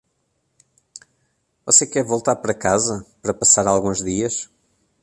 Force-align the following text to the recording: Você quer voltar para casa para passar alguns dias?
Você 1.63 1.85
quer 1.85 2.03
voltar 2.03 2.35
para 2.37 2.55
casa 2.55 3.05
para 3.21 3.35
passar 3.35 3.67
alguns 3.67 4.03
dias? 4.03 4.49